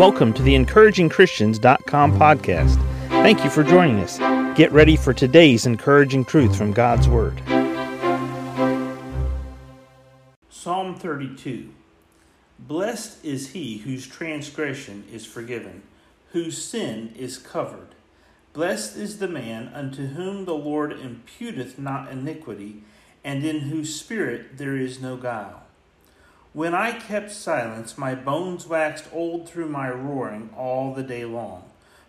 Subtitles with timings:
[0.00, 2.76] Welcome to the encouragingchristians.com podcast.
[3.08, 4.16] Thank you for joining us.
[4.56, 7.42] Get ready for today's encouraging truth from God's Word.
[10.48, 11.68] Psalm 32
[12.58, 15.82] Blessed is he whose transgression is forgiven,
[16.32, 17.94] whose sin is covered.
[18.54, 22.84] Blessed is the man unto whom the Lord imputeth not iniquity,
[23.22, 25.64] and in whose spirit there is no guile.
[26.52, 31.62] When I kept silence, my bones waxed old through my roaring all the day long.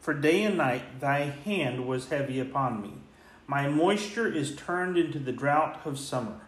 [0.00, 2.92] For day and night thy hand was heavy upon me.
[3.48, 6.40] My moisture is turned into the drought of summer.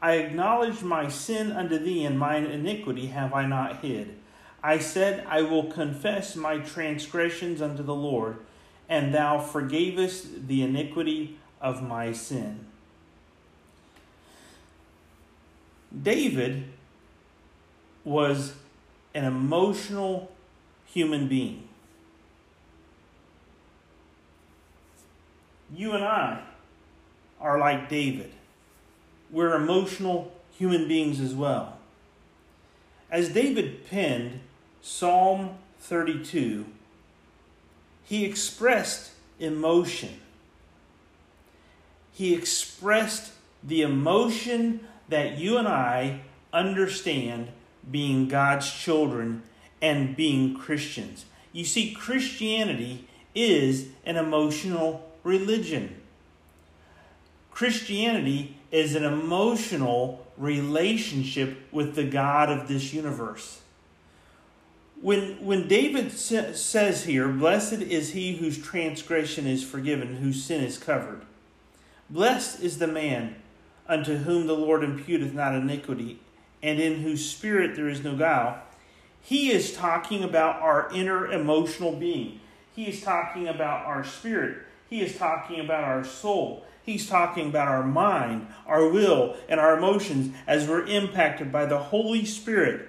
[0.00, 4.16] I acknowledged my sin unto thee, and mine iniquity have I not hid.
[4.62, 8.36] I said, I will confess my transgressions unto the Lord,
[8.88, 12.66] and thou forgavest the iniquity of my sin.
[16.02, 16.64] David
[18.04, 18.54] was
[19.14, 20.30] an emotional
[20.86, 21.68] human being.
[25.74, 26.42] You and I
[27.40, 28.30] are like David.
[29.30, 31.78] We're emotional human beings as well.
[33.10, 34.40] As David penned
[34.82, 36.66] Psalm 32,
[38.04, 40.20] he expressed emotion.
[42.12, 43.32] He expressed
[43.62, 46.20] the emotion that you and I
[46.52, 47.48] understand
[47.90, 49.42] being God's children
[49.80, 51.26] and being Christians.
[51.52, 56.00] You see, Christianity is an emotional religion.
[57.50, 63.60] Christianity is an emotional relationship with the God of this universe.
[65.00, 70.64] When, when David sa- says here, Blessed is he whose transgression is forgiven, whose sin
[70.64, 71.22] is covered.
[72.10, 73.36] Blessed is the man
[73.86, 76.20] unto whom the Lord imputeth not iniquity,
[76.64, 78.58] and in whose spirit there is no guile,
[79.20, 82.40] he is talking about our inner emotional being.
[82.74, 84.62] He is talking about our spirit.
[84.88, 86.64] He is talking about our soul.
[86.82, 91.78] He's talking about our mind, our will, and our emotions as we're impacted by the
[91.78, 92.88] Holy Spirit,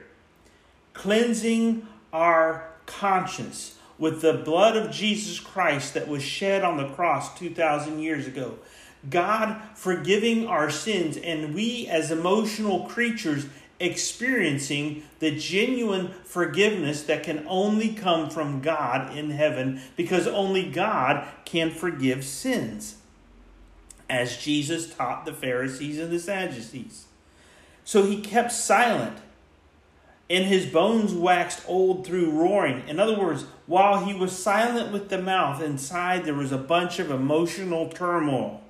[0.93, 7.37] cleansing our conscience with the blood of Jesus Christ that was shed on the cross
[7.37, 8.57] 2,000 years ago.
[9.09, 13.47] God forgiving our sins, and we as emotional creatures
[13.79, 21.27] experiencing the genuine forgiveness that can only come from God in heaven because only God
[21.43, 22.95] can forgive sins,
[24.09, 27.05] as Jesus taught the Pharisees and the Sadducees.
[27.83, 29.17] So he kept silent,
[30.29, 32.87] and his bones waxed old through roaring.
[32.87, 36.97] In other words, while he was silent with the mouth, inside there was a bunch
[36.99, 38.61] of emotional turmoil.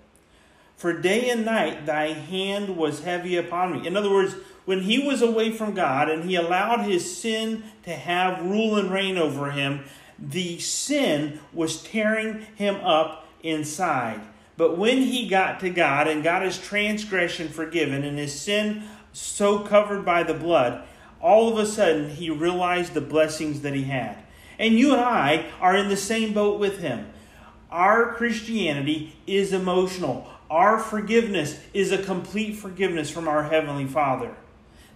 [0.76, 3.88] For day and night thy hand was heavy upon me.
[3.88, 7.92] In other words, when he was away from God and he allowed his sin to
[7.92, 9.86] have rule and reign over him,
[10.20, 14.22] the sin was tearing him up inside.
[14.58, 18.84] But when he got to God and got his transgression forgiven and his sin
[19.14, 20.84] so covered by the blood,
[21.22, 24.18] all of a sudden he realized the blessings that he had.
[24.58, 27.08] And you and I are in the same boat with him.
[27.70, 30.28] Our Christianity is emotional.
[30.50, 34.36] Our forgiveness is a complete forgiveness from our Heavenly Father.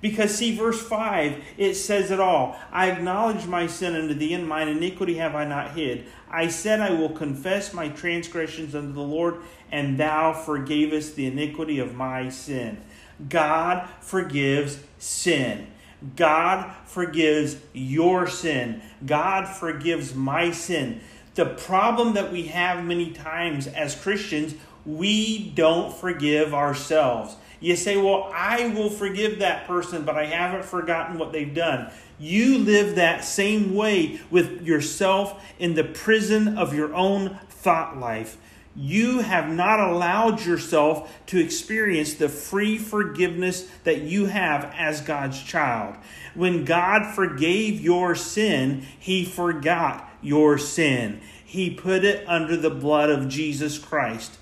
[0.02, 2.58] Because, see, verse 5, it says it all.
[2.72, 6.06] I acknowledge my sin unto thee, and mine iniquity have I not hid.
[6.30, 9.38] I said, I will confess my transgressions unto the Lord,
[9.72, 12.82] and thou forgavest the iniquity of my sin.
[13.28, 15.68] God forgives sin.
[16.16, 18.82] God forgives your sin.
[19.06, 21.02] God forgives my sin.
[21.36, 24.56] The problem that we have many times as Christians,
[24.86, 27.36] we don't forgive ourselves.
[27.60, 31.92] You say, Well, I will forgive that person, but I haven't forgotten what they've done.
[32.20, 38.38] You live that same way with yourself in the prison of your own thought life.
[38.76, 45.42] You have not allowed yourself to experience the free forgiveness that you have as God's
[45.42, 45.96] child.
[46.34, 51.22] When God forgave your sin, He forgot your sin.
[51.44, 54.38] He put it under the blood of Jesus Christ.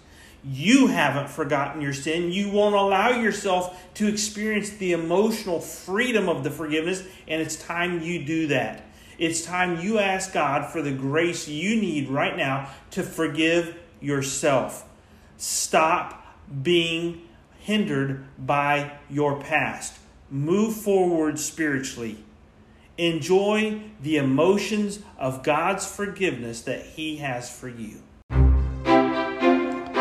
[0.49, 2.31] You haven't forgotten your sin.
[2.31, 8.01] You won't allow yourself to experience the emotional freedom of the forgiveness, and it's time
[8.01, 8.85] you do that.
[9.17, 14.88] It's time you ask God for the grace you need right now to forgive yourself.
[15.38, 16.25] Stop
[16.61, 17.27] being
[17.59, 19.97] hindered by your past.
[20.29, 22.23] Move forward spiritually.
[22.97, 28.01] Enjoy the emotions of God's forgiveness that He has for you.